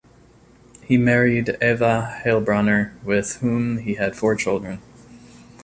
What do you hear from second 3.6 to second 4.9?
he had four children.